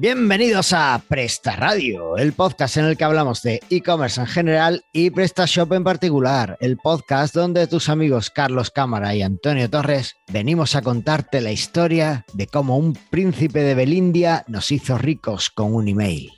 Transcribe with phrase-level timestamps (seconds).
[0.00, 5.10] Bienvenidos a Presta Radio, el podcast en el que hablamos de e-commerce en general y
[5.10, 10.82] PrestaShop en particular, el podcast donde tus amigos Carlos Cámara y Antonio Torres venimos a
[10.82, 16.30] contarte la historia de cómo un príncipe de Belindia nos hizo ricos con un email.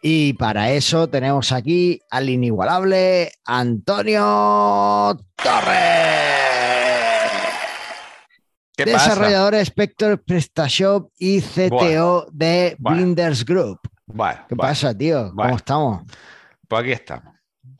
[0.00, 6.31] Y para eso tenemos aquí al inigualable Antonio Torres.
[8.76, 12.98] ¿Qué desarrollador Spectre PrestaShop y CTO de Bueno.
[12.98, 13.80] Blinders Group.
[14.06, 15.32] Bueno, ¿Qué pasa, tío?
[15.34, 16.02] ¿Cómo estamos?
[16.66, 17.34] Pues aquí estamos.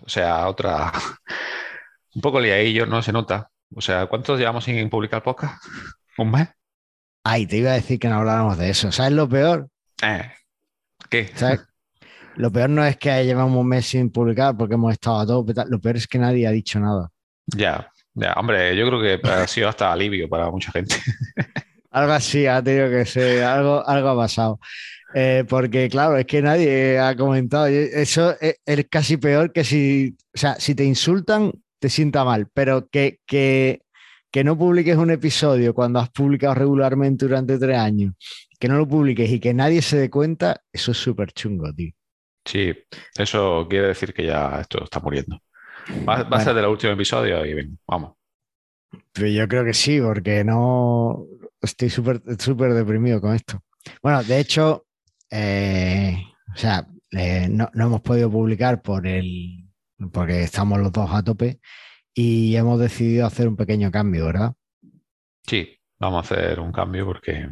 [0.04, 0.92] O sea, otra.
[2.14, 3.50] Un poco liadillo, no se nota.
[3.74, 5.64] O sea, ¿cuántos llevamos sin publicar podcast?
[6.18, 6.48] ¿Un mes?
[7.24, 8.92] Ay, te iba a decir que no habláramos de eso.
[8.92, 9.68] ¿Sabes lo peor?
[10.02, 10.30] Eh.
[11.08, 11.30] ¿Qué?
[11.34, 11.62] ¿Sabes?
[12.36, 15.70] Lo peor no es que llevamos un mes sin publicar porque hemos estado a tal.
[15.70, 17.10] Lo peor es que nadie ha dicho nada.
[17.46, 18.32] Ya, ya.
[18.34, 20.96] Hombre, yo creo que ha sido hasta alivio para mucha gente.
[21.90, 24.60] Algo así ha tenido que ser, algo, algo ha pasado.
[25.14, 27.66] Eh, porque, claro, es que nadie ha comentado.
[27.66, 32.48] Eso es, es casi peor que si, o sea, si te insultan, te sienta mal,
[32.54, 33.82] pero que, que,
[34.30, 38.14] que no publiques un episodio cuando has publicado regularmente durante tres años,
[38.58, 41.92] que no lo publiques y que nadie se dé cuenta, eso es súper chungo, tío.
[42.44, 42.72] Sí,
[43.16, 45.38] eso quiere decir que ya esto está muriendo.
[46.08, 48.14] Va, va a ser del último episodio y ven, vamos.
[49.12, 51.26] Pero yo creo que sí, porque no
[51.60, 53.62] estoy súper súper deprimido con esto.
[54.02, 54.86] Bueno, de hecho,
[55.30, 56.16] eh,
[56.54, 59.62] o sea, eh, no, no hemos podido publicar por el
[60.12, 61.60] porque estamos los dos a tope
[62.14, 64.52] y hemos decidido hacer un pequeño cambio, ¿verdad?
[65.46, 67.48] Sí, vamos a hacer un cambio porque,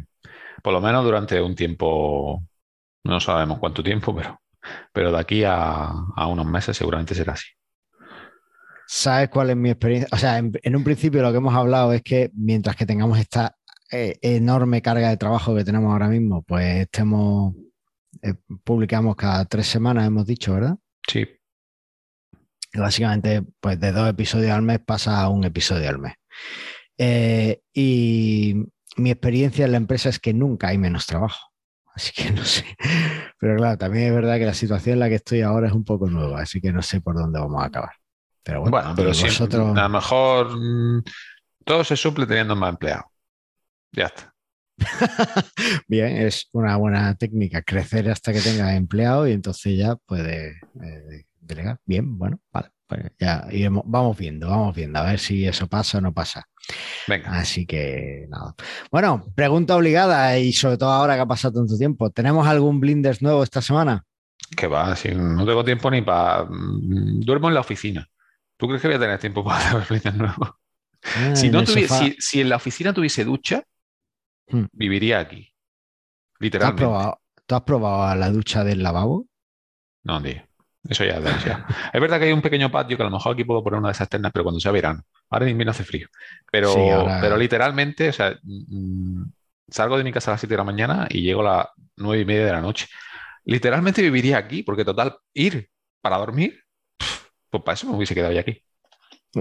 [0.61, 2.43] por lo menos durante un tiempo,
[3.05, 4.41] no sabemos cuánto tiempo, pero,
[4.91, 7.47] pero de aquí a, a unos meses seguramente será así.
[8.93, 10.09] ¿Sabes cuál es mi experiencia?
[10.11, 13.17] O sea, en, en un principio lo que hemos hablado es que mientras que tengamos
[13.17, 13.55] esta
[13.89, 17.55] eh, enorme carga de trabajo que tenemos ahora mismo, pues estemos,
[18.21, 18.33] eh,
[18.65, 20.75] publicamos cada tres semanas, hemos dicho, ¿verdad?
[21.07, 21.25] Sí,
[22.73, 26.15] Y básicamente, pues de dos episodios al mes pasa a un episodio al mes.
[26.97, 28.55] Eh, y
[28.97, 31.39] mi experiencia en la empresa es que nunca hay menos trabajo.
[31.95, 32.65] Así que no sé.
[33.39, 35.85] Pero claro, también es verdad que la situación en la que estoy ahora es un
[35.85, 38.00] poco nueva, así que no sé por dónde vamos a acabar.
[38.43, 41.03] Pero bueno, bueno, pero vosotros- a lo mejor mm,
[41.65, 43.05] todo se suple teniendo más empleados.
[43.91, 44.33] Ya está.
[45.87, 51.25] Bien, es una buena técnica, crecer hasta que tengas empleado y entonces ya puedes eh,
[51.39, 51.79] delegar.
[51.85, 52.69] Bien, bueno, vale.
[52.87, 56.43] Pues ya iremos, vamos viendo, vamos viendo, a ver si eso pasa o no pasa.
[57.07, 58.53] Venga, Así que nada.
[58.91, 62.09] Bueno, pregunta obligada y sobre todo ahora que ha pasado tanto tiempo.
[62.09, 64.03] ¿Tenemos algún blinders nuevo esta semana?
[64.57, 66.45] que va, si no tengo tiempo ni para...
[66.49, 68.05] Duermo en la oficina.
[68.61, 70.59] ¿Tú crees que voy a tener tiempo para ver Blinders nuevo?
[71.03, 71.97] Ah, Si, en no el tuvi- sofá.
[71.97, 73.63] si, si en la oficina tuviese ducha,
[74.47, 74.65] Hmm.
[74.73, 75.45] viviría aquí.
[75.45, 75.53] ¿Tú
[76.35, 76.81] has, Literalmente.
[76.83, 79.25] probado, tú has probado la ducha del lavabo?
[80.03, 80.41] No, tío.
[80.89, 81.63] Eso ya es demasiado.
[81.93, 83.89] Es verdad que hay un pequeño patio que a lo mejor aquí puedo poner una
[83.89, 85.01] de esas ternas, pero cuando sea verano.
[85.29, 86.07] Ahora en invierno hace frío.
[86.51, 89.23] Pero, Sí, ahora- pero literalmente, o sea, mm,
[89.69, 91.67] salgo de mi casa a las 7 de la mañana y llego a las
[91.97, 92.87] 9 y media de la noche.
[93.45, 95.69] Literalmente viviría aquí, porque total, ir
[96.01, 96.61] para dormir,
[97.51, 98.63] pues para eso me hubiese quedado ya aquí.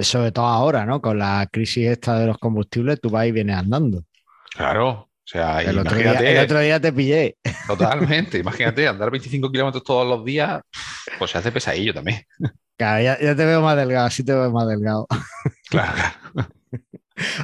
[0.02, 1.00] Sobre todo ahora, ¿no?
[1.00, 4.04] Con la crisis esta de los combustibles, tú vas y vienes andando.
[4.54, 4.88] Claro.
[4.90, 7.36] O sea, El otro, día, el otro día te pillé.
[7.68, 10.60] totalmente, imagínate, andar 25 kilómetros todos los días,
[11.18, 12.24] pues se hace pesadillo también.
[12.76, 15.06] Claro, ya, ya te veo más delgado, así te veo más delgado.
[15.68, 15.92] Claro,
[16.32, 16.48] claro.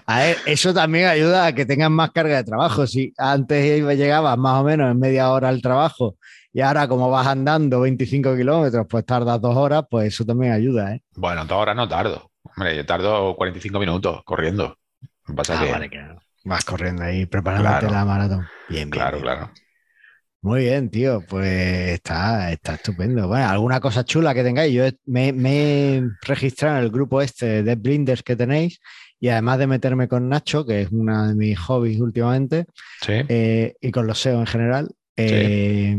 [0.06, 2.86] A ver, eso también ayuda a que tengas más carga de trabajo.
[2.86, 6.16] Si antes llegabas más o menos en media hora al trabajo
[6.56, 10.94] y ahora como vas andando 25 kilómetros, pues tardas dos horas, pues eso también ayuda,
[10.94, 11.02] ¿eh?
[11.14, 12.30] Bueno, ahora no tardo.
[12.56, 14.78] Hombre, yo tardo 45 minutos corriendo.
[15.36, 16.00] Pasa Ah, que- vale, que
[16.44, 17.92] vas corriendo ahí preparándote Claro.
[17.94, 18.46] la maratón.
[18.70, 18.90] Bien, bien.
[18.90, 19.22] Claro, bien.
[19.24, 19.50] claro.
[20.40, 21.22] Muy bien, tío.
[21.28, 23.28] Pues está, está estupendo.
[23.28, 24.72] Bueno, alguna cosa chula que tengáis.
[24.72, 28.80] Yo me, me he registrado en el grupo este de Blinders que tenéis
[29.20, 32.64] y además de meterme con Nacho, que es una de mis hobbies últimamente,
[33.02, 33.12] Sí.
[33.28, 35.98] eh, y con los SEO en general, eh,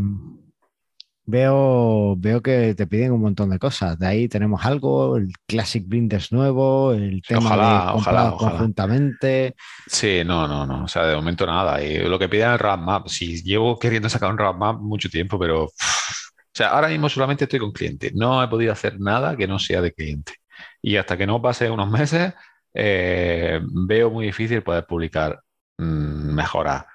[1.28, 4.00] veo, veo que te piden un montón de cosas.
[4.00, 8.58] De ahí tenemos algo, el Classic Blinders nuevo, el tema Ojalá, de ojalá, ojalá.
[8.58, 9.56] conjuntamente.
[9.86, 10.86] Sí, no, no, no.
[10.86, 11.82] O sea, de momento nada.
[11.84, 13.08] Y lo que piden es el roadmap.
[13.08, 15.66] Sí, llevo queriendo sacar un roadmap mucho tiempo, pero.
[15.66, 18.12] uff, o sea, ahora mismo solamente estoy con cliente.
[18.16, 20.34] No he podido hacer nada que no sea de cliente.
[20.82, 22.34] Y hasta que no pase unos meses,
[22.74, 25.40] eh, veo muy difícil poder publicar
[25.78, 26.86] mm, mejoras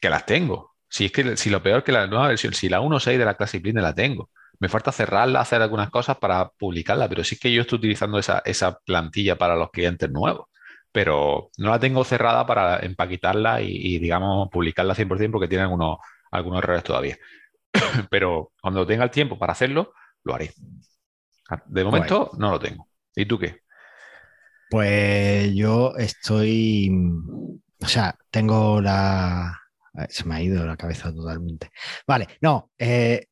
[0.00, 0.73] que las tengo.
[0.94, 3.34] Si es que si lo peor que la nueva versión, si la 1.6 de la
[3.34, 4.30] Classic Blinder la tengo,
[4.60, 8.42] me falta cerrarla, hacer algunas cosas para publicarla, pero sí que yo estoy utilizando esa,
[8.44, 10.46] esa plantilla para los clientes nuevos,
[10.92, 15.98] pero no la tengo cerrada para empaquetarla y, y, digamos, publicarla 100% porque tiene algunos,
[16.30, 17.18] algunos errores todavía.
[18.08, 20.52] Pero cuando tenga el tiempo para hacerlo, lo haré.
[21.66, 22.86] De momento no lo tengo.
[23.16, 23.62] ¿Y tú qué?
[24.70, 26.88] Pues yo estoy,
[27.82, 29.63] o sea, tengo la...
[30.08, 31.70] Se me ha ido la cabeza totalmente.
[32.06, 33.26] Vale, no, eh,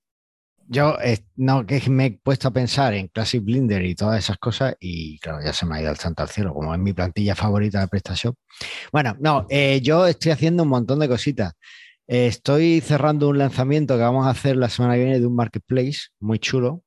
[0.69, 0.97] yo
[1.37, 5.19] no, que me he puesto a pensar en Classic Blender y todas esas cosas y
[5.19, 7.81] claro, ya se me ha ido el santo al cielo, como es mi plantilla favorita
[7.81, 8.37] de PrestaShop.
[8.93, 11.53] Bueno, no, eh, yo estoy haciendo un montón de cositas.
[12.07, 16.09] estoy cerrando un lanzamiento que vamos a hacer la semana que viene de un marketplace
[16.21, 16.83] muy chulo,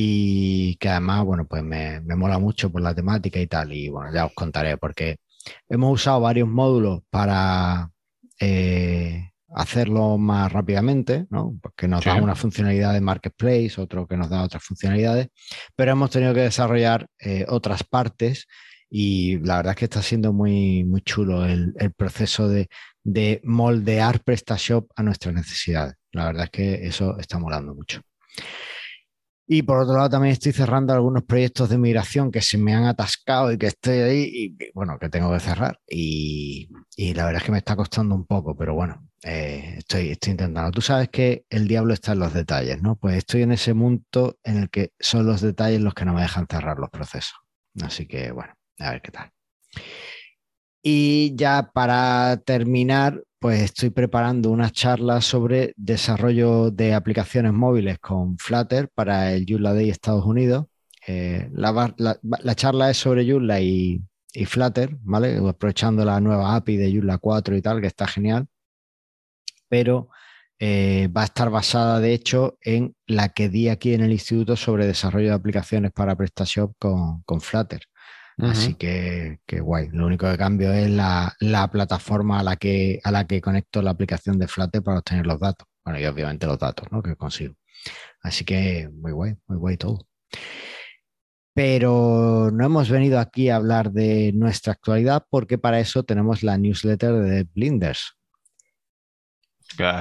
[0.00, 3.72] y que además, bueno, pues me, mola mucho por la temática y tal.
[3.72, 5.16] Y bueno, ya os contaré porque
[5.68, 7.90] hemos usado varios módulos para
[8.40, 11.58] eh, hacerlo más rápidamente, ¿no?
[11.60, 15.28] Porque nos da una funcionalidad de marketplace, otro que nos da otras funcionalidades,
[15.74, 18.46] pero hemos tenido que desarrollar eh, otras partes
[18.90, 22.68] y la verdad es que está siendo muy, muy chulo el, proceso de,
[23.02, 25.94] de moldear PrestaShop a nuestras necesidades.
[26.12, 28.00] La verdad es que eso está molando mucho.
[29.50, 32.84] Y por otro lado, también estoy cerrando algunos proyectos de migración que se me han
[32.84, 35.80] atascado y que estoy ahí y bueno, que tengo que cerrar.
[35.88, 36.68] Y,
[37.14, 40.70] la verdad es que me está costando un poco, pero bueno, eh, estoy, estoy intentando.
[40.70, 42.96] Tú sabes que el diablo está en los detalles, ¿no?
[42.96, 46.20] Pues estoy en ese punto en el que son los detalles los que no me
[46.20, 47.38] dejan cerrar los procesos.
[47.82, 49.30] Así que bueno, a ver qué tal.
[50.82, 58.36] Y ya para terminar, pues estoy preparando una charla sobre desarrollo de aplicaciones móviles con
[58.38, 60.66] Flutter para el Joomla Day Estados Unidos.
[61.06, 64.02] Eh, la, charla es sobre Joomla y,
[64.46, 65.38] Flutter, ¿vale?
[65.38, 68.48] Aprovechando la nueva API de Joomla 4 y tal, que está genial.
[69.68, 70.08] Pero
[70.58, 74.56] eh, va a estar basada, de hecho, en la que di aquí en el instituto
[74.56, 77.82] sobre desarrollo de aplicaciones para PrestaShop con, con Flutter.
[78.38, 79.88] Así que, guay.
[79.92, 83.90] Lo único que cambio es la, plataforma a la, que, a la que conecto la
[83.90, 85.66] aplicación de Flutter para obtener los datos.
[85.84, 87.02] Bueno, y obviamente los datos ¿no?
[87.02, 87.54] que consigo.
[88.22, 90.06] Así que muy guay, muy guay todo.
[91.52, 96.56] Pero no hemos venido aquí a hablar de nuestra actualidad porque para eso tenemos la
[96.56, 98.16] newsletter de Blinders.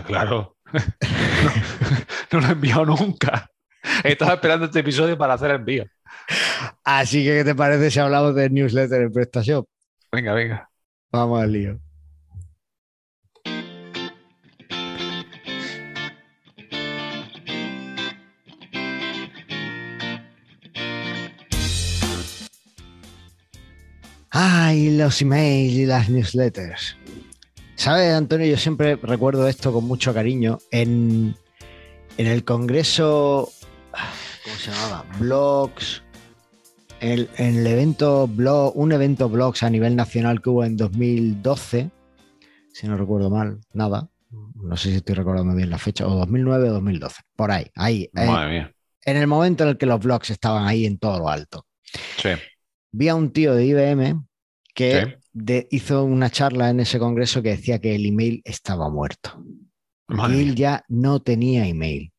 [0.05, 0.57] claro.
[2.31, 3.49] no, lo he enviado nunca.
[4.03, 5.85] Estaba esperando este episodio para hacer el envío.
[6.83, 9.68] Así que, ¿qué te parece si hablamos de newsletter en PrestaShop?
[10.12, 10.69] Venga, venga.
[11.12, 11.80] Vamos al lío.
[24.30, 26.95] Ay, los emails y las newsletters.
[27.75, 28.45] ¿Sabes, Antonio?
[28.45, 30.59] Yo siempre recuerdo esto con mucho cariño.
[30.71, 31.36] En,
[32.18, 33.51] en el Congreso,
[34.57, 35.06] ¿cómo se llamaba?
[35.19, 36.04] Blogs,
[37.00, 41.89] el, en el evento blog, un evento blogs a nivel nacional que hubo en 2012,
[42.74, 44.09] si no recuerdo mal, nada.
[44.56, 48.09] No sé si estoy recordando bien la fecha, o 2009 o 2012, por ahí, ahí.
[48.15, 48.68] Eh,
[49.06, 51.65] en el momento en el que los blogs estaban ahí en todo lo alto.
[52.18, 52.30] Sí.
[52.92, 54.27] Vi a un tío de IBM
[54.74, 55.19] que
[55.71, 59.44] hizo una charla en ese congreso que decía que el email estaba muerto.
[60.09, 62.12] y él ya no tenía email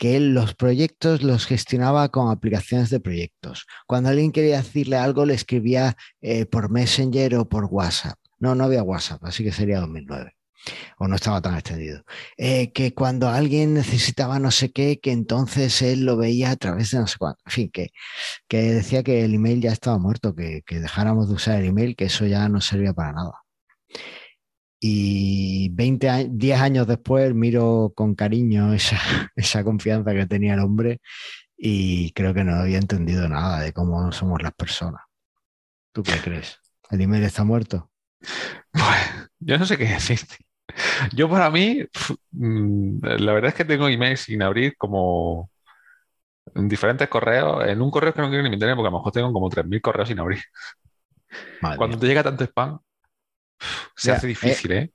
[0.00, 3.66] que él los proyectos los gestionaba con aplicaciones de proyectos.
[3.86, 8.18] Cuando alguien quería decirle algo, le escribía eh, por Messenger o por WhatsApp.
[8.38, 10.32] No, no había WhatsApp, así que sería 2009
[10.98, 12.02] o no estaba tan extendido.
[12.38, 16.92] Eh, que cuando alguien necesitaba no sé qué, que entonces él lo veía a través
[16.92, 17.42] de no sé cuánto.
[17.44, 17.90] En fin, que,
[18.48, 21.94] que decía que el email ya estaba muerto, que, que dejáramos de usar el email,
[21.94, 23.32] que eso ya no servía para nada.
[24.82, 28.98] Y 20 10 años después miro con cariño esa,
[29.36, 31.00] esa confianza que tenía el hombre
[31.56, 35.02] y creo que no había entendido nada de cómo somos las personas.
[35.92, 36.58] ¿Tú qué crees?
[36.90, 37.90] ¿El email está muerto?
[38.72, 40.36] Pues, yo no sé qué decirte.
[41.12, 41.84] Yo para mí,
[42.30, 45.50] mm, la verdad es que tengo emails sin abrir como
[46.54, 47.66] en diferentes correos.
[47.66, 49.80] En un correo que no quiero ni meterme porque a lo mejor tengo como 3.000
[49.80, 50.40] correos sin abrir.
[51.76, 52.78] Cuando te llega tanto spam,
[53.96, 54.92] se hace difícil, ¿eh?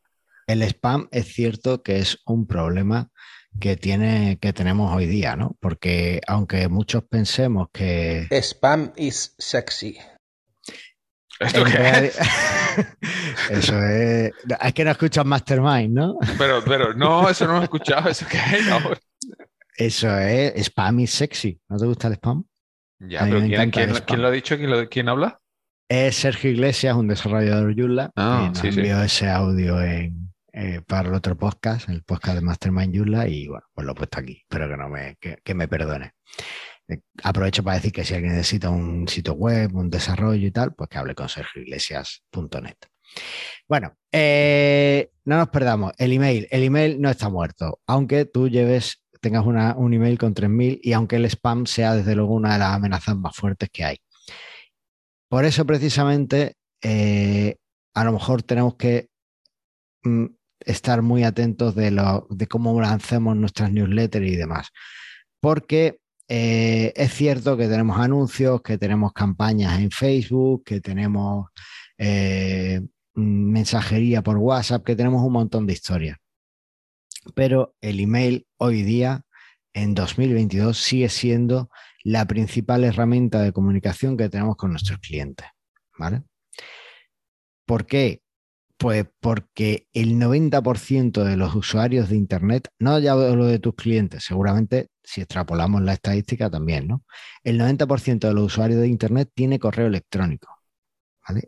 [0.48, 3.10] El spam es cierto que es un problema
[3.60, 5.58] que, tiene, que tenemos hoy día, ¿no?
[5.60, 8.28] Porque aunque muchos pensemos que...
[8.32, 9.98] Spam is sexy.
[11.40, 12.20] ¿Esto qué es?
[13.50, 14.32] eso es...
[14.62, 16.18] Es que no escuchas Mastermind, ¿no?
[16.38, 18.10] Pero, pero no, eso no lo he escuchado.
[18.10, 18.66] ¿Eso qué es?
[19.78, 20.68] Eso es...
[20.68, 21.60] Spam is sexy.
[21.70, 22.44] ¿No te gusta el spam?
[23.00, 23.40] Ya, pero
[23.72, 24.58] ¿quién, lo ha dicho?
[24.58, 25.42] ¿Quién, ¿Quién habla?
[25.88, 31.14] Es Sergio Iglesias, un desarrollador Joomla, ah, que envió ese audio en, eh, para el
[31.14, 34.42] otro podcast, el podcast de Mastermind Joomla, y bueno, pues lo he puesto aquí.
[34.42, 36.14] Espero que, no me, que, me perdone.
[36.88, 40.74] Eh, aprovecho para decir que si alguien necesita un sitio web, un desarrollo y tal,
[40.74, 42.78] pues que hable con sergioiglesias.net.
[43.68, 45.92] Bueno, eh, no nos perdamos.
[46.00, 50.34] El email, el email no está muerto, aunque tú lleves, tengas una, un email con
[50.34, 53.84] 3.000 y aunque el spam sea desde luego una de las amenazas más fuertes que
[53.84, 53.98] hay.
[55.30, 57.56] Por eso precisamente eh,
[57.94, 59.10] a lo mejor tenemos que
[60.04, 60.26] mm,
[60.60, 64.70] estar muy atentos de, lo, de cómo lancemos nuestras newsletters y demás.
[65.40, 71.48] Porque eh, es cierto que tenemos anuncios, que tenemos campañas en Facebook, que tenemos
[71.98, 72.82] eh,
[73.14, 76.18] mensajería por WhatsApp, que tenemos un montón de historias.
[77.34, 79.24] Pero el email hoy día,
[79.74, 81.70] en 2022, sigue siendo
[82.06, 85.48] la principal herramienta de comunicación que tenemos con nuestros clientes.
[85.98, 86.22] ¿Vale?
[87.66, 88.22] ¿Por qué?
[88.78, 94.24] Pues porque el 90% de los usuarios de Internet, no ya lo de tus clientes,
[94.24, 97.04] seguramente si extrapolamos la estadística también, ¿no?
[97.44, 100.50] El 90% de los usuarios de Internet tiene correo electrónico.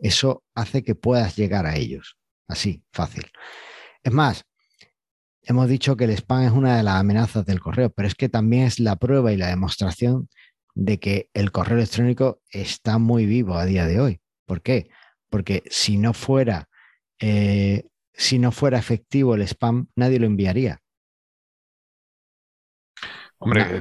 [0.02, 2.16] Eso hace que puedas llegar a ellos.
[2.48, 3.30] Así, fácil.
[4.02, 4.44] Es más,
[5.42, 8.28] hemos dicho que el spam es una de las amenazas del correo, pero es que
[8.28, 10.28] también es la prueba y la demostración
[10.78, 14.20] de que el correo electrónico está muy vivo a día de hoy.
[14.46, 14.88] ¿Por qué?
[15.28, 16.68] Porque si no fuera,
[17.18, 20.80] eh, si no fuera efectivo el spam, nadie lo enviaría.
[23.38, 23.80] Hombre,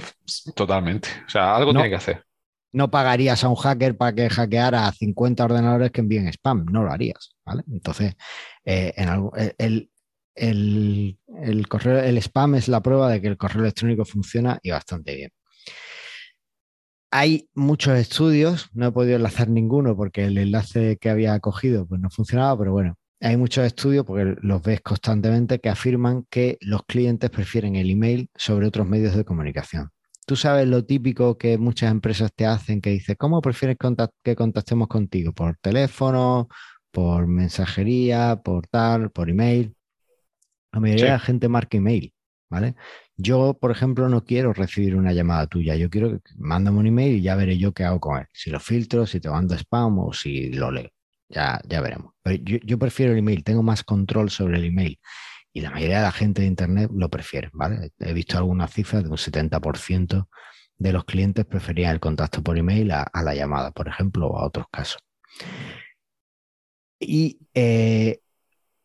[0.55, 1.09] totalmente.
[1.27, 2.25] O sea, algo tiene que hacer.
[2.73, 6.83] No pagarías a un hacker para que hackeara a 50 ordenadores que envíen spam, no
[6.83, 7.63] lo harías, ¿vale?
[7.71, 8.15] Entonces,
[8.65, 9.09] eh, en
[9.59, 9.91] el,
[10.35, 15.15] el, correo, el spam es la prueba de que el correo electrónico funciona y bastante
[15.15, 15.31] bien.
[17.11, 22.01] Hay muchos estudios, no he podido enlazar ninguno porque el enlace que había cogido pues
[22.01, 26.83] no funcionaba, pero bueno, hay muchos estudios, porque los ves constantemente, que afirman que los
[26.85, 29.89] clientes prefieren el email sobre otros medios de comunicación.
[30.25, 33.77] Tú sabes lo típico que muchas empresas te hacen, que dice, ¿cómo prefieres
[34.23, 35.33] que contactemos contigo?
[35.33, 36.47] ¿Por teléfono?
[36.91, 38.35] ¿Por mensajería?
[38.43, 39.09] ¿Por tal?
[39.09, 39.73] ¿Por email?
[40.71, 42.13] La mayoría de la gente marca email,
[42.49, 42.75] ¿vale?
[43.15, 45.75] Yo, por ejemplo, no quiero recibir una llamada tuya.
[45.75, 48.27] Yo quiero que mándame un email y ya veré yo qué hago con él.
[48.33, 50.89] Si lo filtro, si te mando spam o si lo leo.
[51.29, 52.13] Ya, ya veremos.
[52.23, 54.99] Pero yo, prefiero el email, tengo más control sobre el email.
[55.53, 57.49] Y la mayoría de la gente de Internet lo prefiere.
[57.99, 60.27] He visto algunas cifras de un 70%
[60.77, 64.45] de los clientes preferían el contacto por email a, la llamada, por ejemplo, o a
[64.45, 65.01] otros casos.
[66.99, 68.19] Y eh,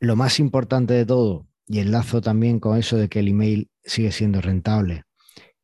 [0.00, 4.12] lo más importante de todo, y enlazo también con eso de que el email sigue
[4.12, 5.04] siendo rentable,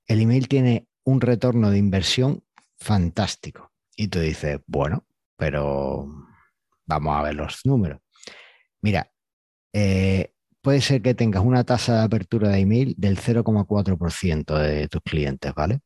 [0.07, 2.45] el email tiene un retorno de inversión
[2.79, 3.73] fantástico.
[3.97, 6.29] Y tú dices, bueno, pero
[6.89, 8.01] Vamos a ver los números.
[8.81, 9.13] Mira,
[9.75, 15.03] eh, puede ser que tengas una tasa de apertura de email del 0,4% de tus
[15.03, 15.81] clientes, ¿vale?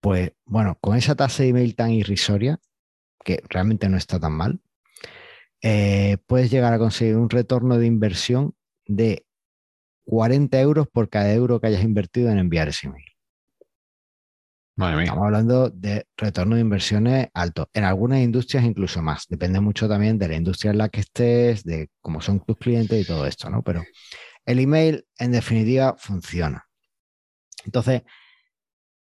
[0.00, 2.58] Pues bueno, con esa tasa de email tan irrisoria,
[3.22, 4.60] que realmente no está tan mal,
[5.62, 8.54] eh, puedes llegar a conseguir un retorno de inversión
[8.86, 9.24] de
[10.04, 13.04] 40 euros por cada euro que hayas invertido en enviar ese email.
[14.74, 17.68] Estamos hablando de retorno de inversiones alto.
[17.72, 19.26] En algunas industrias incluso más.
[19.28, 23.00] Depende mucho también de la industria en la que estés, de cómo son tus clientes
[23.00, 23.62] y todo esto, ¿no?
[23.62, 23.84] Pero
[24.44, 26.66] el email, en definitiva, funciona.
[27.64, 28.02] Entonces,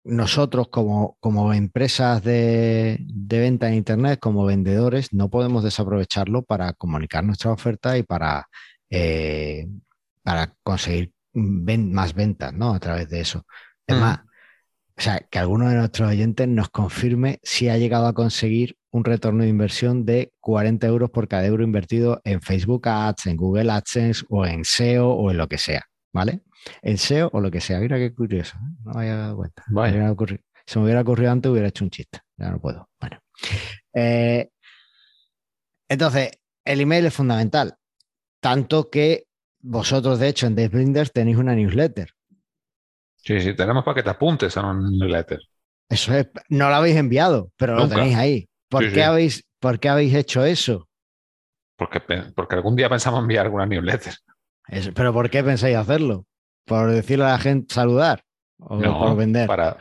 [0.03, 7.23] nosotros como, como empresas de, venta en Internet, como vendedores, no podemos desaprovecharlo para comunicar
[7.23, 8.47] nuestra oferta y para,
[8.89, 9.67] eh,
[10.21, 12.73] para conseguir más ventas, ¿no?
[12.73, 13.45] A través de eso.
[13.87, 13.99] Es mm.
[13.99, 14.19] más,
[14.97, 19.03] o sea, que alguno de nuestros oyentes nos confirme si ha llegado a conseguir un
[19.03, 23.71] retorno de inversión de 40 euros por cada euro invertido en Facebook Ads, en Google
[23.71, 25.83] AdSense o en SEO o en lo que sea,
[26.13, 26.41] ¿vale?
[26.81, 27.79] En SEO o lo que sea.
[27.79, 28.75] Mira qué curioso, ¿eh?
[28.83, 29.63] no me había dado cuenta.
[30.65, 32.19] Si me hubiera ocurrido antes hubiera hecho un chiste.
[32.37, 32.89] Ya no puedo.
[32.99, 33.19] Bueno.
[33.93, 34.49] Eh,
[35.87, 36.31] entonces,
[36.65, 37.75] el email es fundamental.
[38.39, 39.27] Tanto que
[39.59, 42.09] vosotros, de hecho, en Blinders tenéis una newsletter
[43.23, 45.39] Sí, sí, tenemos para que te apuntes a un newsletter.
[45.89, 48.49] Eso es, no lo habéis enviado, pero lo tenéis ahí.
[48.67, 50.89] ¿Por, qué Habéis, ¿Por qué habéis hecho eso?
[51.77, 52.01] Porque,
[52.35, 54.13] porque algún día pensamos enviar alguna newsletter.
[54.93, 56.25] ¿Pero por qué pensáis hacerlo?
[56.65, 58.23] ¿Por decirle a la gente saludar?
[58.59, 59.47] ¿O por vender?
[59.47, 59.77] Para,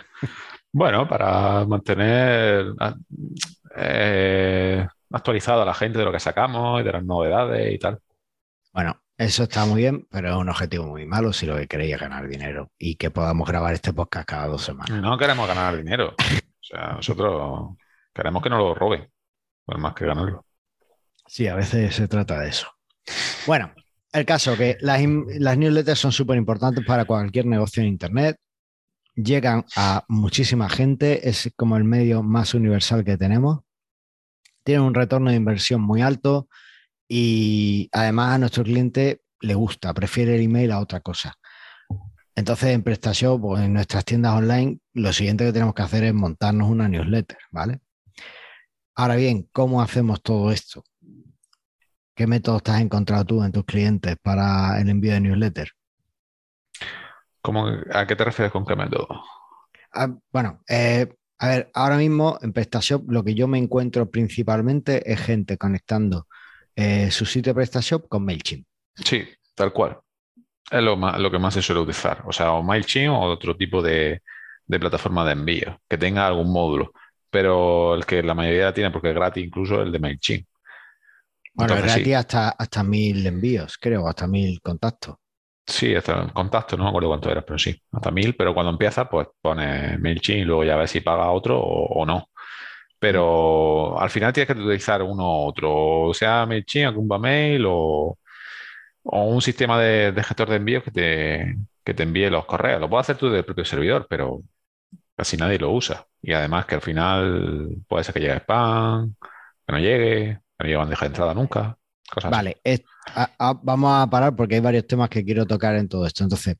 [0.72, 2.74] bueno, para mantener
[3.76, 8.00] eh, actualizado a la gente de lo que sacamos y de las novedades y tal.
[8.72, 11.94] Bueno, eso está muy bien, pero es un objetivo muy malo si lo que queréis
[11.94, 15.00] es ganar dinero y que podamos grabar este podcast cada dos semanas.
[15.00, 16.14] No queremos ganar dinero.
[16.16, 17.76] O sea, nosotros
[18.14, 19.08] queremos que nos lo roben,
[19.64, 20.46] pues más que ganarlo.
[21.26, 22.68] Sí, a veces se trata de eso.
[23.46, 23.72] Bueno,
[24.12, 28.37] el caso que las, newsletters son súper importantes para cualquier negocio en Internet.
[29.14, 33.61] Llegan a muchísima gente, es como el medio más universal que tenemos.
[34.64, 36.49] Tienen un retorno de inversión muy alto
[37.09, 41.35] y además a nuestro cliente le gusta, prefiere el email a otra cosa.
[42.35, 46.14] Entonces, en PrestaShop o en nuestras tiendas online, lo siguiente que tenemos que hacer es
[46.14, 47.81] montarnos una newsletter, ¿vale?
[48.95, 50.85] Ahora bien, ¿cómo hacemos todo esto?
[52.14, 55.69] ¿Qué métodos te has encontrado tú en tus clientes para el envío de newsletter?
[57.40, 59.09] ¿Cómo, ¿A qué te refieres con qué método?
[59.92, 65.11] Ah, bueno, eh, a ver, ahora mismo en PrestaShop lo que yo me encuentro principalmente
[65.11, 66.26] es gente conectando
[66.76, 68.66] eh, su sitio PrestaShop con MailChimp.
[68.95, 69.99] Sí, tal cual.
[70.71, 72.23] Es lo, más, lo que más se suele utilizar.
[72.26, 74.23] O sea, o MailChimp o otro tipo de,
[74.66, 76.92] de plataforma de envío que tenga algún módulo.
[77.31, 80.47] Pero el que la mayoría tiene, porque es gratis incluso, el de MailChimp.
[81.54, 82.16] Bueno, Entonces, es gratis sí.
[82.16, 85.16] hasta, hasta mil envíos, creo, hasta mil contactos.
[85.66, 88.71] Sí, hasta el contacto, no me acuerdo cuánto era, pero sí, hasta mil, pero cuando
[88.73, 92.28] empieza, pues pone MailChimp y luego ya ves si paga otro o, o no.
[92.99, 98.18] Pero al final tienes que utilizar uno u otro, o sea MailChimp, Akumba Mail o,
[99.04, 102.80] o un sistema de, de gestor de envíos que te, que te envíe los correos.
[102.80, 104.42] Lo puedes hacer tú del propio servidor, pero
[105.16, 106.06] casi nadie lo usa.
[106.23, 109.16] Y además que al final puede ser que llegue spam,
[109.66, 111.76] que no llegue, no llegue a bandeja de entrada nunca.
[112.11, 112.30] Cosas.
[112.30, 112.82] Vale, es-
[113.14, 116.23] a- a- vamos a parar porque hay varios temas que quiero tocar en todo esto.
[116.25, 116.56] Entonces,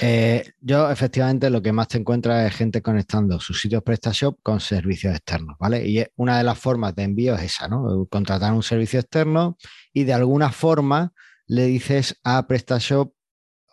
[0.00, 4.60] eh, yo efectivamente lo que más te encuentras es gente conectando sus sitios PrestaShop con
[4.60, 5.86] servicios externos, ¿vale?
[5.86, 8.06] Y una de las formas de envío es esa, ¿no?
[8.10, 9.58] Contratar un servicio externo
[9.92, 11.12] y de alguna forma
[11.46, 13.12] le dices a PrestaShop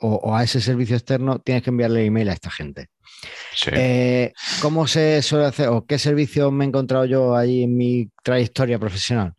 [0.02, 2.88] o, o a ese servicio externo, tienes que enviarle email a esta gente.
[3.56, 3.70] Sí.
[3.74, 8.10] Eh, ¿Cómo se suele hacer o qué servicios me he encontrado yo allí en mi
[8.22, 9.34] trayectoria profesional?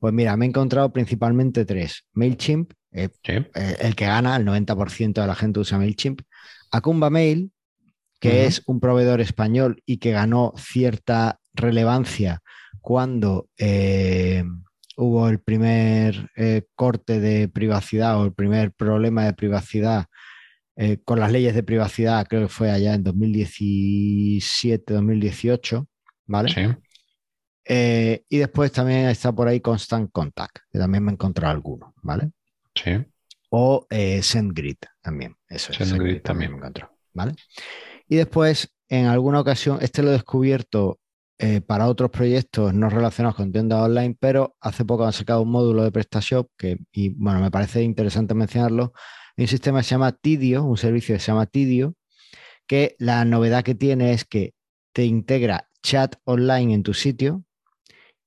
[0.00, 2.06] Pues mira, me he encontrado principalmente tres.
[2.14, 3.32] MailChimp, eh, sí.
[3.32, 6.22] eh, el que gana, el 90% de la gente usa MailChimp.
[6.72, 7.52] Akumba Mail,
[8.18, 12.40] que es un proveedor español y que ganó cierta relevancia
[12.80, 14.42] cuando eh,
[14.96, 16.30] hubo el primer
[16.74, 20.06] corte de privacidad o el primer problema de privacidad
[21.04, 25.86] con las leyes de privacidad, creo que fue allá en 2017, 2018,
[26.26, 26.48] ¿vale?
[26.48, 26.62] Sí.
[27.72, 31.94] Eh, y después también está por ahí Constant Contact, que también me he encontrado alguno,
[32.02, 32.32] ¿vale?
[32.74, 32.90] Sí.
[33.50, 36.50] O eh, SendGrid también, eso es, SendGrid SendGrid también.
[36.50, 37.36] me encontró, ¿vale?
[38.08, 40.98] Y después, en alguna ocasión, este lo he descubierto
[41.38, 45.52] eh, para otros proyectos no relacionados con tiendas online, pero hace poco han sacado un
[45.52, 48.94] módulo de PrestaShop que, y bueno, me parece interesante mencionarlo.
[49.36, 51.94] Hay un sistema que se llama Tidio, un servicio que se llama Tidio,
[52.66, 54.54] que la novedad que tiene es que
[54.92, 57.44] te integra chat online en tu sitio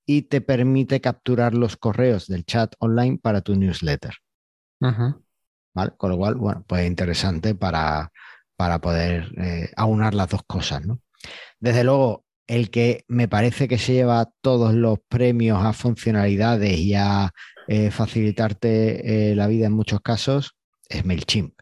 [0.06, 4.14] y te permite capturar los correos del chat online para tu newsletter.
[5.98, 8.12] Con lo cual, bueno, pues interesante para,
[8.56, 11.02] para poder eh, aunar las dos cosas, ¿no?
[11.60, 16.94] Desde luego, el que me parece que se lleva todos los premios a funcionalidades y
[16.94, 17.32] a
[17.68, 20.58] eh, facilitarte eh, la vida en muchos casos
[20.90, 21.54] es MailChimp.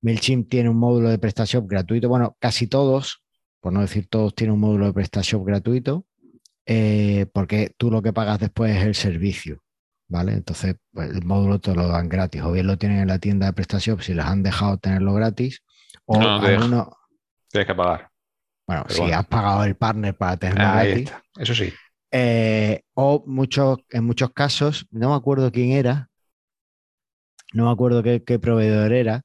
[0.00, 2.08] MailChimp tiene un módulo de PrestaShop gratuito.
[2.08, 3.21] Bueno, casi todos,
[3.62, 6.04] por no decir todos, tienen un módulo de PrestaShop gratuito,
[6.66, 9.62] eh, porque tú lo que pagas después es el servicio.
[10.08, 10.32] ¿Vale?
[10.34, 12.42] Entonces, pues, el módulo te lo dan gratis.
[12.42, 15.62] O bien lo tienen en la tienda de PrestaShop si les han dejado tenerlo gratis.
[16.04, 16.88] O No, no algunos,
[17.50, 18.10] Tienes que pagar.
[18.66, 19.16] bueno, Pero si bueno.
[19.16, 21.04] has pagado el partner para tenerlo Ahí gratis.
[21.04, 21.22] está.
[21.38, 21.72] Eso sí.
[22.10, 26.10] Eh, o muchos, en muchos casos, no me acuerdo quién era,
[27.54, 29.22] no me acuerdo qué, qué proveedor era,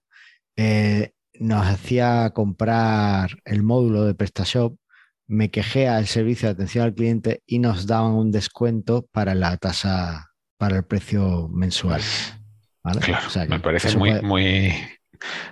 [0.56, 4.76] eh, nos hacía comprar el módulo de PrestaShop,
[5.28, 9.58] me quejé al servicio de atención al cliente y nos daban un descuento para la
[9.58, 12.02] tasa, para el precio mensual.
[12.84, 13.00] ¿vale?
[13.02, 13.28] Claro.
[13.28, 14.74] O sea que Me parece muy, puede- muy,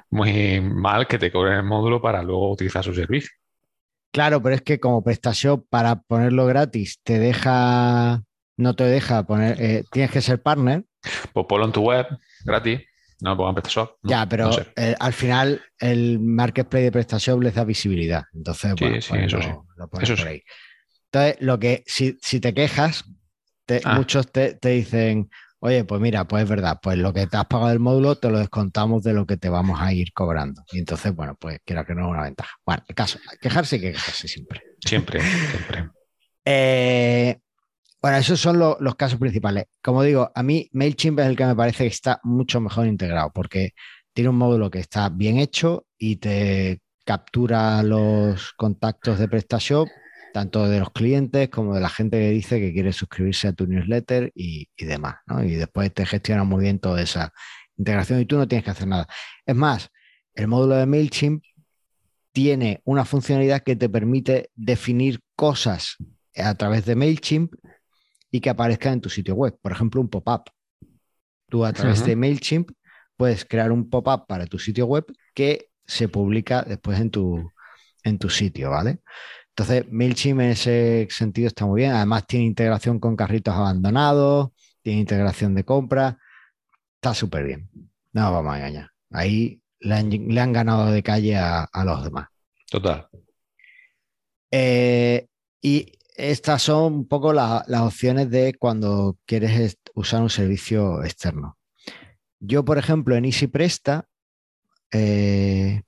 [0.10, 3.32] muy mal que te cobren el módulo para luego utilizar su servicio.
[4.14, 8.24] Claro, pero es que como PrestaShop para ponerlo gratis te deja,
[8.58, 10.86] no te deja poner, eh, tienes que ser partner.
[11.34, 12.08] Pues ponlo en tu web,
[12.46, 12.82] gratis.
[13.22, 13.98] No PrestaShop.
[14.04, 14.68] no, Ya, pero no sé.
[14.76, 18.24] eh, al final el marketplace de PrestaShop les da visibilidad.
[18.34, 19.50] Entonces, Sí, bueno, sí, pues eso lo, sí.
[19.78, 20.42] lo Eso por ahí.
[21.12, 23.06] Entonces, lo que si, si te quejas,
[23.66, 23.96] te- Ah.
[23.96, 27.46] muchos te, te dicen, oye, pues mira, pues es verdad, pues lo que te has
[27.46, 30.64] pagado del módulo te lo descontamos de lo que te vamos a ir cobrando.
[30.72, 32.52] Y entonces, bueno, pues quiera que no es una ventaja.
[32.66, 34.62] Bueno, el caso, quejarse que quejarse siempre.
[34.80, 35.90] Siempre, siempre.
[36.48, 37.40] Eh,
[38.06, 39.66] bueno, esos son lo- los casos principales.
[39.82, 43.32] Como digo, a mí MailChimp es el que me parece que está mucho mejor integrado
[43.34, 43.72] porque
[44.14, 49.88] tiene un módulo que está bien hecho y te captura los contactos de PrestaShop,
[50.34, 53.66] tanto de los clientes como de la gente que dice que quiere suscribirse a tu
[53.66, 55.16] newsletter y, demás.
[55.44, 57.34] Y después te gestiona muy bien toda esa
[57.76, 59.08] integración y tú no tienes que hacer nada.
[59.48, 59.90] Es más,
[60.36, 61.44] el módulo de MailChimp
[62.32, 65.98] tiene una funcionalidad que te permite definir cosas
[66.36, 67.52] a través de MailChimp
[68.36, 69.58] y que aparezca en tu sitio web.
[69.62, 70.52] Por ejemplo, un pop-up.
[71.48, 72.70] Tú a través de MailChimp
[73.16, 77.50] puedes crear un pop-up para tu sitio web que se publica después en tu,
[78.04, 79.00] en tu sitio, ¿vale?
[79.50, 81.94] Entonces, MailChimp en ese sentido está muy bien.
[81.94, 84.50] Además, tiene integración con carritos abandonados,
[84.82, 86.18] tiene integración de compra.
[86.96, 87.70] Está súper bien.
[88.12, 88.90] No vamos a engañar.
[89.12, 89.96] Ahí le
[90.42, 92.28] han, ganado de calle a, los demás.
[92.70, 93.08] Total.
[94.52, 95.26] Eh,
[95.62, 101.58] y estas son un poco las opciones de cuando quieres usar un servicio externo.
[102.40, 104.10] Yo, por ejemplo, en EasyPresta.es,
[104.94, 105.84] eh,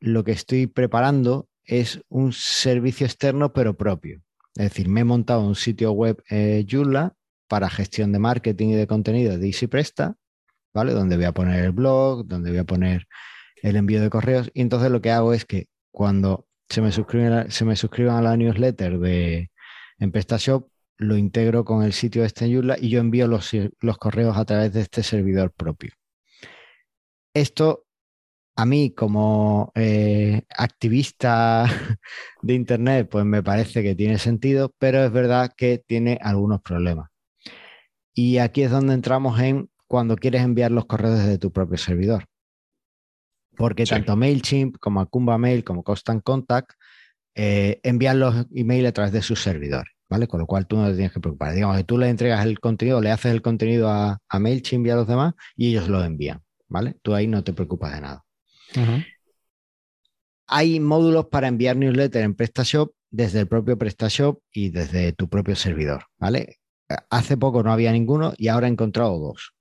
[0.00, 4.22] lo que estoy preparando es un servicio externo pero propio.
[4.56, 7.14] Es decir, me he montado un sitio web eh, Joomla
[7.48, 10.16] para gestión de marketing y de contenido de EasyPresta,
[10.74, 10.92] ¿vale?
[10.92, 13.06] Donde voy a poner el blog, donde voy a poner
[13.62, 14.50] el envío de correos.
[14.54, 18.36] Y entonces lo que hago es que cuando se me se me suscriban a la
[18.36, 19.50] newsletter de
[19.98, 23.50] en PrestaShop, lo integro con el sitio este en Joomla y yo envío los,
[23.80, 25.92] los correos a través de este servidor propio.
[27.34, 27.84] Esto
[28.56, 31.66] a mí como eh, activista
[32.42, 37.10] de Internet, pues me parece que tiene sentido, pero es verdad que tiene algunos problemas.
[38.14, 42.26] Y aquí es donde entramos en cuando quieres enviar los correos desde tu propio servidor.
[43.56, 46.72] Porque tanto MailChimp como Akumba Mail como Constant Contact
[47.34, 50.26] eh, envían los emails a través de sus servidores, ¿vale?
[50.26, 51.54] Con lo cual tú no te tienes que preocupar.
[51.54, 54.90] Digamos que tú le entregas el contenido, le haces el contenido a, a MailChimp y
[54.90, 56.96] a los demás y ellos lo envían, ¿vale?
[57.02, 58.24] Tú ahí no te preocupas de nada.
[60.46, 65.56] Hay módulos para enviar newsletter en PrestaShop desde el propio PrestaShop y desde tu propio
[65.56, 66.58] servidor, ¿vale?
[67.10, 69.55] Hace poco no había ninguno y ahora he encontrado dos.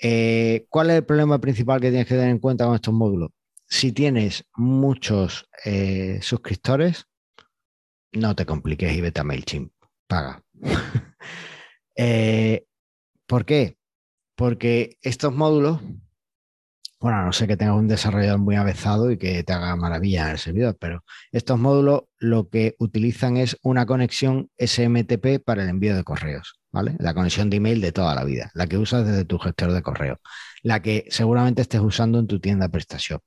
[0.00, 3.30] Eh, ¿Cuál es el problema principal que tienes que tener en cuenta con estos módulos?
[3.66, 7.06] Si tienes muchos eh, suscriptores,
[8.12, 9.72] no te compliques y vete a MailChimp.
[10.06, 10.42] Paga.
[12.00, 12.64] Eh,
[13.26, 13.76] ¿Por qué?
[14.36, 15.80] Porque estos módulos
[17.00, 20.30] bueno, no sé que tengas un desarrollador muy avezado y que te haga maravilla en
[20.32, 25.94] el servidor, pero estos módulos lo que utilizan es una conexión SMTP para el envío
[25.94, 26.96] de correos, ¿vale?
[26.98, 29.82] La conexión de email de toda la vida, la que usas desde tu gestor de
[29.82, 30.20] correo,
[30.62, 33.22] la que seguramente estés usando en tu tienda PrestaShop.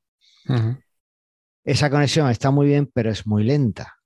[1.64, 3.98] Esa conexión está muy bien, pero es muy lenta.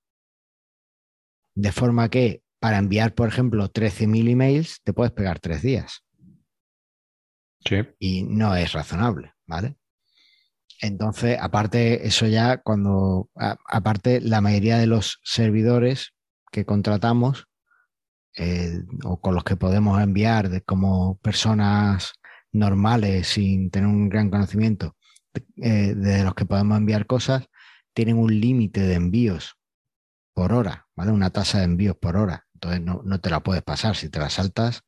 [1.53, 6.03] De forma que para enviar, por ejemplo, 13.000 emails, te puedes pegar tres días.
[7.63, 7.77] Sí.
[7.99, 9.35] Y no es razonable.
[9.45, 9.77] ¿vale?
[10.81, 16.13] Entonces, aparte, eso ya cuando, aparte, la mayoría de los servidores
[16.51, 17.47] que contratamos
[18.37, 22.13] eh, o con los que podemos enviar de, como personas
[22.51, 24.95] normales sin tener un gran conocimiento,
[25.57, 27.47] eh, de los que podemos enviar cosas,
[27.93, 29.57] tienen un límite de envíos
[30.33, 31.11] por hora, ¿vale?
[31.11, 32.45] Una tasa de envíos por hora.
[32.53, 33.95] Entonces no, no te la puedes pasar.
[33.95, 34.83] Si te la saltas,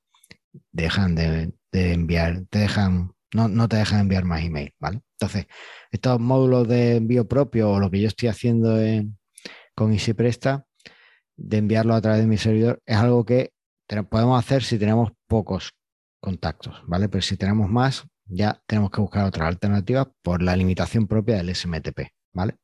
[0.72, 5.02] dejan de, enviar, te dejan no, te dejan enviar más email, ¿vale?
[5.20, 5.48] Entonces,
[5.92, 8.78] estos módulos de envío propio o lo que yo estoy haciendo
[9.76, 10.67] con EasyPresta,
[11.38, 13.54] de enviarlo a través de mi servidor, es algo que
[14.10, 15.74] podemos hacer si tenemos pocos
[16.20, 17.08] contactos, ¿vale?
[17.10, 21.56] Pero si tenemos más, ya tenemos que buscar otras alternativas por la limitación propia del
[21.56, 22.56] SMTP, ¿vale?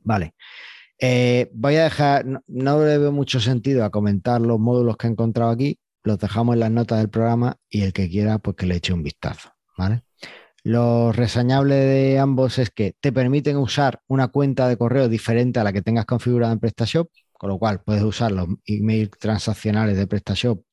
[0.00, 0.34] Vale.
[0.98, 5.06] Eh, voy a dejar, no, no, le veo mucho sentido a comentar los módulos que
[5.06, 8.56] he encontrado aquí, los dejamos en las notas del programa y el que quiera, pues
[8.56, 9.50] que le eche un vistazo.
[9.76, 10.02] ¿vale?
[10.66, 15.62] Lo reseñable de ambos es que te permiten usar una cuenta de correo diferente a
[15.62, 20.08] la que tengas configurada en PrestaShop, con lo cual puedes usar los emails transaccionales de
[20.08, 20.64] PrestaShop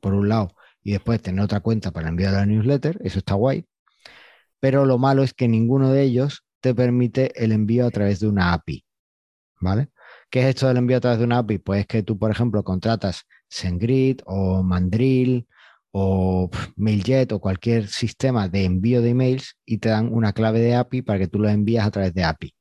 [0.00, 0.48] por un lado
[0.82, 3.64] y después tener otra cuenta para enviar la newsletter, eso está guay.
[4.58, 8.26] Pero lo malo es que ninguno de ellos te permite el envío a través de
[8.26, 8.84] una API.
[9.60, 9.90] ¿Vale?
[10.28, 11.58] ¿Qué es esto del envío a través de una API?
[11.58, 15.46] Pues que tú, por ejemplo, contratas SendGrid o Mandrill
[15.98, 20.74] o MailJet o cualquier sistema de envío de emails y te dan una clave de
[20.74, 22.54] API para que tú lo envías a través de API.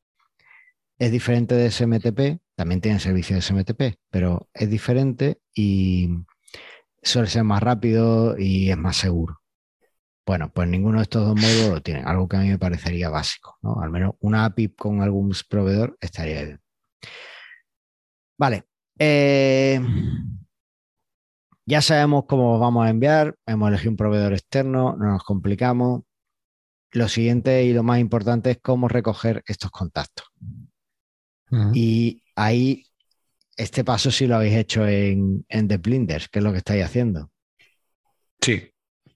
[0.97, 6.11] Es diferente de SMTP, también tienen servicio de SMTP, pero es diferente y
[7.03, 9.41] suele ser más rápido y es más seguro.
[10.25, 13.09] Bueno, pues ninguno de estos dos módulos lo tienen, algo que a mí me parecería
[13.09, 13.81] básico, ¿no?
[13.81, 16.61] Al menos una API con algún proveedor estaría bien.
[18.37, 18.63] Vale.
[18.97, 19.77] Eh,
[21.65, 26.03] ya sabemos cómo vamos a enviar, hemos elegido un proveedor externo, no nos complicamos.
[26.91, 30.27] Lo siguiente y lo más importante es cómo recoger estos contactos.
[31.73, 32.83] Y ahí,
[33.55, 36.83] este paso sí lo habéis hecho en, en The Blinders, que es lo que estáis
[36.83, 37.31] haciendo.
[38.41, 38.71] Sí,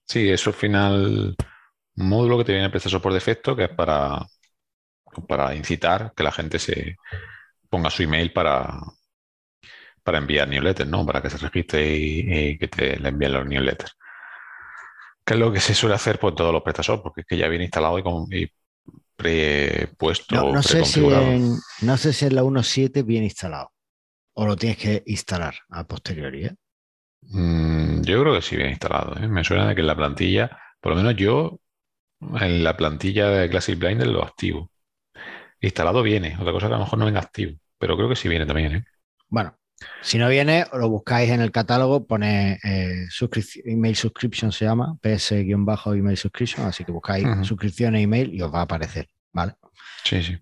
[0.06, 1.36] sí, eso al final
[1.96, 4.26] un módulo que te viene proceso por defecto, que es para,
[5.28, 6.96] para incitar que la gente se
[7.68, 8.80] ponga su email para,
[10.02, 11.04] para enviar newsletters, ¿no?
[11.06, 13.96] Para que se registre y, que te le envíen los newsletters.
[15.24, 17.48] Que es lo que se suele hacer por todos los PrestaShop, porque es que ya
[17.48, 18.46] viene instalado y, con, y
[19.16, 20.34] prepuesto.
[20.34, 23.72] No, no sé si en, no sé si en la 1.7 viene instalado.
[24.34, 26.56] O lo tienes que instalar a posteriori, ¿eh?
[27.22, 29.16] Mm, yo creo que sí viene instalado.
[29.22, 29.28] ¿eh?
[29.28, 31.60] Me suena de que en la plantilla, por lo menos yo,
[32.20, 34.70] en la plantilla de Classic Blinder lo activo.
[35.60, 38.28] Instalado viene, otra cosa que a lo mejor no venga activo, pero creo que sí
[38.28, 38.76] viene también.
[38.76, 38.84] ¿eh?
[39.28, 39.58] Bueno,
[40.02, 43.06] si no viene, lo buscáis en el catálogo, pone eh,
[43.64, 48.62] email subscription, se llama, ps-email subscription, así que buscáis suscripciones email y os va a
[48.62, 49.54] aparecer, ¿vale?
[50.04, 50.38] Sí, sí.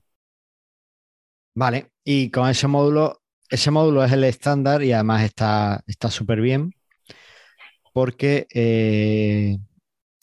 [1.55, 6.73] Vale, y con ese módulo, ese módulo es el estándar y además está súper bien
[7.99, 9.59] porque eh,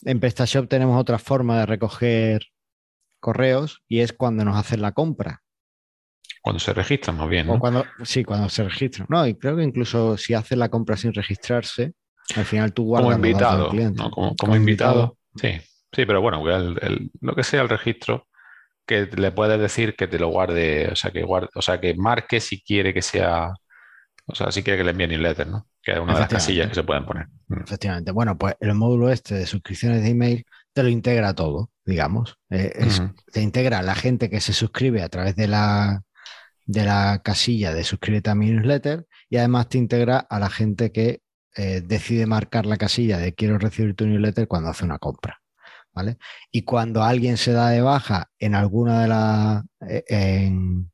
[0.06, 2.48] en PrestaShop tenemos otra forma de recoger
[3.20, 5.44] correos y es cuando nos hacen la compra.
[6.46, 7.48] Cuando se registran, más bien.
[7.48, 7.58] ¿no?
[7.58, 9.08] cuando, sí, cuando se registran.
[9.10, 11.94] No, y creo que incluso si haces la compra sin registrarse,
[12.36, 13.16] al final tú guardas.
[13.16, 13.74] Como invitado.
[13.74, 14.12] ¿no?
[14.12, 15.18] Como, invitado.
[15.36, 15.54] Sí,
[15.92, 16.44] sí, pero bueno,
[17.22, 18.28] lo que sea el registro,
[18.86, 21.96] que le puedes decir que te lo guarde, o sea, que guarde, o sea, que
[21.96, 23.52] marque si quiere que sea,
[24.28, 25.66] o sea, si quiere que le envíe newsletter, ¿no?
[25.82, 27.26] Que es una de las casillas que se pueden poner.
[27.48, 27.64] Mm.
[27.64, 28.12] Efectivamente.
[28.12, 32.38] Bueno, pues el módulo este de suscripciones de email te lo integra todo, digamos.
[32.52, 32.88] Eh,
[33.34, 36.04] te integra la gente que se suscribe a través de la,
[36.66, 40.92] de la casilla de suscríbete a mi newsletter y además te integra a la gente
[40.92, 41.22] que
[41.56, 45.42] eh, decide marcar la casilla de quiero recibir tu newsletter cuando hace una compra.
[45.94, 46.18] ¿vale?
[46.52, 50.92] Y cuando alguien se da de baja en alguna de las, eh, en,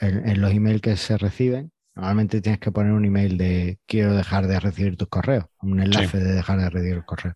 [0.00, 4.48] en, los emails que se reciben, normalmente tienes que poner un email de quiero dejar
[4.48, 7.34] de recibir tus correos, un enlace de dejar de recibir el correo.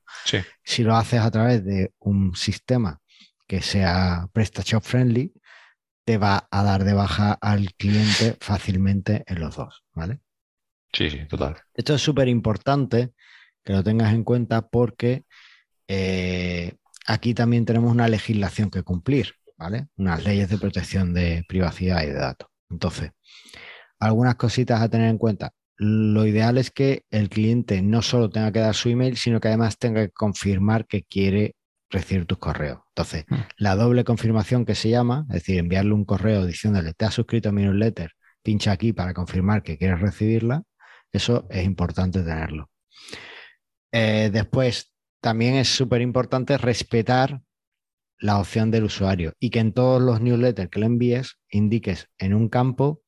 [0.64, 3.00] Si lo haces a través de un sistema
[3.46, 5.32] que sea PrestaShop friendly,
[6.08, 10.20] te va a dar de baja al cliente fácilmente en los dos, ¿vale?
[10.90, 11.58] Sí, sí, total.
[11.74, 13.12] Esto es súper importante
[13.62, 15.24] que lo tengas en cuenta porque
[15.86, 16.72] eh,
[17.06, 19.88] aquí también tenemos una legislación que cumplir, ¿vale?
[19.98, 22.48] Unas leyes de protección de privacidad y de datos.
[22.70, 23.10] Entonces,
[23.98, 25.52] algunas cositas a tener en cuenta.
[25.76, 29.48] Lo ideal es que el cliente no solo tenga que dar su email, sino que
[29.48, 31.54] además tenga que confirmar que quiere
[31.90, 32.80] recibir tus correos.
[32.88, 33.36] Entonces, hmm.
[33.56, 37.48] la doble confirmación que se llama, es decir, enviarle un correo diciéndole, te has suscrito
[37.48, 40.62] a mi newsletter, pincha aquí para confirmar que quieres recibirla,
[41.12, 42.70] eso es importante tenerlo.
[43.92, 47.40] Eh, después, también es súper importante respetar
[48.18, 52.34] la opción del usuario y que en todos los newsletters que le envíes indiques en
[52.34, 53.02] un campo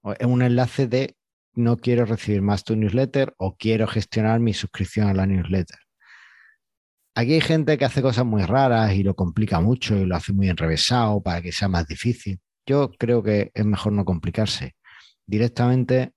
[0.00, 1.16] o en un enlace de
[1.54, 5.78] no quiero recibir más tu newsletter o quiero gestionar mi suscripción a la newsletter.
[7.18, 10.34] Aquí hay gente que hace cosas muy raras y lo complica mucho y lo hace
[10.34, 12.40] muy enrevesado para que sea más difícil.
[12.66, 14.76] Yo creo que es mejor no complicarse.
[15.26, 16.12] Directamente,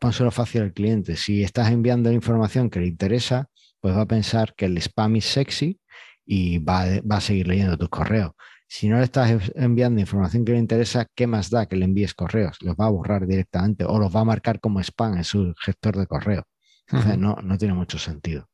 [0.00, 1.16] pónselo fácil al cliente.
[1.16, 3.48] Si estás enviando la información que le interesa,
[3.80, 5.80] pues va a pensar que el spam es sexy
[6.24, 8.30] y va, va a seguir leyendo tus correos.
[8.68, 12.14] Si no le estás enviando información que le interesa, ¿qué más da que le envíes
[12.14, 12.58] correos?
[12.60, 15.96] Los va a borrar directamente o los va a marcar como spam en su gestor
[15.96, 16.44] de correo.
[16.86, 18.48] Entonces, no, no tiene mucho sentido.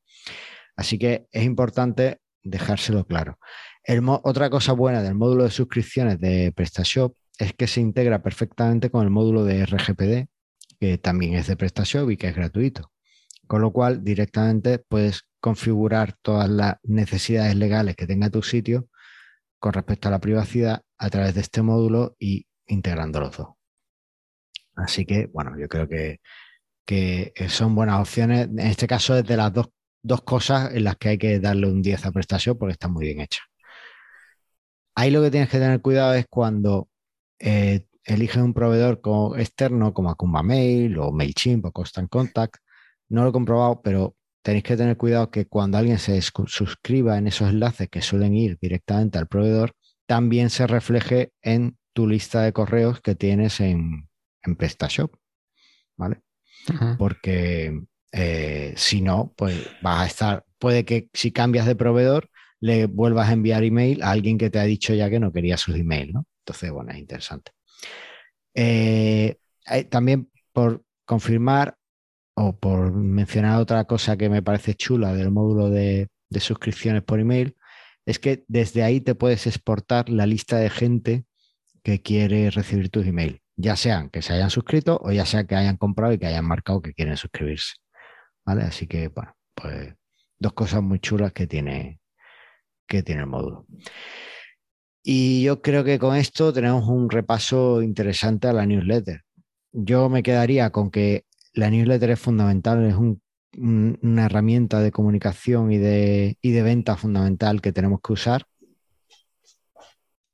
[0.82, 3.38] Así que es importante dejárselo claro.
[4.24, 9.04] otra cosa buena del módulo de suscripciones de PrestaShop es que se integra perfectamente con
[9.04, 10.26] el módulo de RGPD,
[10.80, 12.90] que también es de PrestaShop y que es gratuito.
[13.46, 18.88] Con lo cual, directamente puedes configurar todas las necesidades legales que tenga tu sitio
[19.60, 23.50] con respecto a la privacidad a través de este módulo y integrando los dos.
[24.74, 26.18] Así que, bueno, yo creo que,
[26.84, 28.48] que son buenas opciones.
[28.48, 29.68] En este caso, desde las dos
[30.02, 33.06] dos cosas en las que hay que darle un 10 a prestación porque está muy
[33.06, 33.42] bien hecha.
[34.94, 36.88] Ahí lo que tienes que tener cuidado es cuando
[37.38, 42.56] eh, eliges un proveedor como externo como Akumba Mail o MailChimp o Constant Contact.
[43.08, 47.28] No lo he comprobado, pero tenéis que tener cuidado que cuando alguien se suscriba en
[47.28, 49.72] esos enlaces que suelen ir directamente al proveedor,
[50.06, 54.08] también se refleje en tu lista de correos que tienes en,
[54.42, 55.14] en PrestaShop.
[55.96, 56.20] ¿Vale?
[56.98, 62.86] Porque eh, si no, pues vas a estar, puede que si cambias de proveedor, le
[62.86, 65.76] vuelvas a enviar email a alguien que te ha dicho ya que no quería sus
[65.76, 66.26] emails, ¿no?
[66.44, 67.52] Entonces, bueno, es interesante.
[68.54, 69.36] Eh,
[69.90, 71.76] también por confirmar
[72.34, 77.20] o por mencionar otra cosa que me parece chula del módulo de, de suscripciones por
[77.20, 77.56] email,
[78.06, 81.24] es que desde ahí te puedes exportar la lista de gente
[81.82, 85.56] que quiere recibir tus emails, ya sean que se hayan suscrito o ya sea que
[85.56, 87.81] hayan comprado y que hayan marcado que quieren suscribirse.
[88.44, 88.62] ¿Vale?
[88.62, 89.94] Así que, bueno, pues
[90.38, 92.00] dos cosas muy chulas que tiene,
[92.86, 93.66] que tiene el módulo.
[95.02, 99.22] Y yo creo que con esto tenemos un repaso interesante a la newsletter.
[99.74, 101.24] yo me quedaría con que
[101.54, 103.22] la newsletter es fundamental, es un-
[103.56, 108.44] un- una herramienta de comunicación y de, y de venta fundamental que tenemos que usar.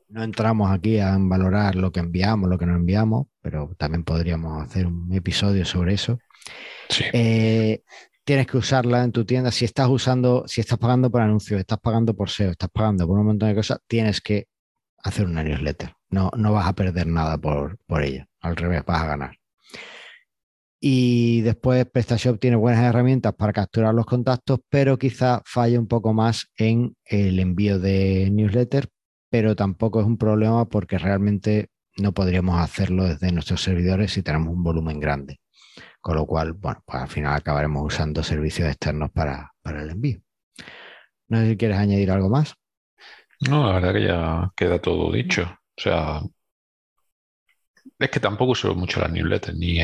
[0.08, 4.62] No entramos aquí a valorar lo que enviamos, lo que no enviamos, pero también podríamos
[4.62, 6.18] hacer un episodio sobre eso.
[7.12, 7.82] Eh,
[8.24, 9.50] tienes que usarla en tu tienda.
[9.50, 13.18] Si estás usando, si estás pagando por anuncios, estás pagando por SEO, estás pagando por
[13.18, 14.48] un montón de cosas, tienes que
[15.02, 15.94] hacer una newsletter.
[16.10, 18.26] No, no vas a perder nada por, por ella.
[18.40, 19.38] Al revés, vas a ganar.
[20.80, 26.12] Y después PrestaShop tiene buenas herramientas para capturar los contactos, pero quizá falla un poco
[26.12, 28.88] más en el envío de newsletter,
[29.28, 34.54] pero tampoco es un problema porque realmente no podríamos hacerlo desde nuestros servidores si tenemos
[34.54, 35.40] un volumen grande.
[36.00, 40.20] Con lo cual, bueno, pues al final acabaremos usando servicios externos para, para el envío.
[41.28, 42.54] No sé si quieres añadir algo más.
[43.48, 45.42] No, la verdad que ya queda todo dicho.
[45.42, 46.22] O sea,
[47.98, 49.78] es que tampoco uso mucho las newsletters, ni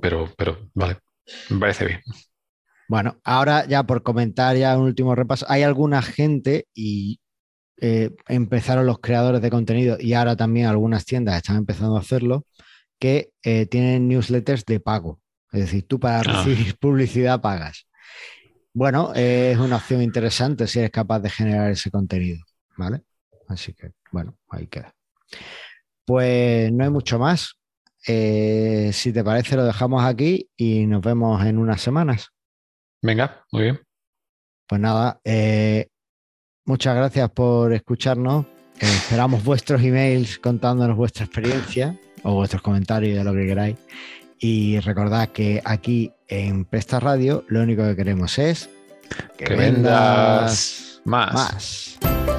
[0.00, 0.98] pero, pero vale,
[1.50, 2.00] me parece bien.
[2.88, 7.20] Bueno, ahora ya por comentar ya un último repaso, hay alguna gente y
[7.80, 12.46] eh, empezaron los creadores de contenido y ahora también algunas tiendas están empezando a hacerlo,
[12.98, 15.20] que eh, tienen newsletters de pago.
[15.52, 16.22] Es decir, tú para Ah.
[16.22, 17.86] recibir publicidad pagas.
[18.72, 22.44] Bueno, eh, es una opción interesante si eres capaz de generar ese contenido,
[22.76, 23.02] ¿vale?
[23.48, 24.92] Así que, bueno, ahí queda.
[26.04, 27.54] Pues no hay mucho más.
[28.06, 32.30] Eh, si te parece, lo dejamos aquí y nos vemos en unas semanas.
[33.00, 33.80] Venga, muy bien.
[34.66, 35.88] Pues nada, eh,
[36.66, 38.46] muchas gracias por escucharnos.
[38.78, 43.76] Esperamos vuestros emails contándonos vuestra experiencia o vuestros comentarios de lo que queráis.
[44.40, 48.68] Y recordad que aquí en Presta Radio lo único que queremos es
[49.38, 51.32] Que vendas más.
[51.34, 52.33] más.